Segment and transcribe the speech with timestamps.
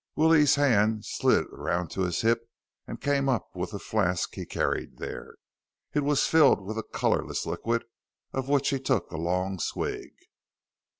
[0.15, 2.49] Willie's hand slid around to his hip
[2.87, 5.35] and came up with the flask he carried there.
[5.93, 7.83] It was filled with a colorless liquid,
[8.33, 10.13] of which he took a long swig.